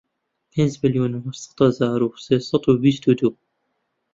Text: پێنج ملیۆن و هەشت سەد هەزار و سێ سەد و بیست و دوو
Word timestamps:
پێنج 0.51 0.73
ملیۆن 0.83 1.11
و 1.13 1.23
هەشت 1.25 1.41
سەد 1.47 1.59
هەزار 1.67 1.99
و 2.03 2.11
سێ 2.25 2.37
سەد 2.49 2.63
و 2.67 2.79
بیست 2.83 3.03
و 3.05 3.17
دوو 3.19 3.31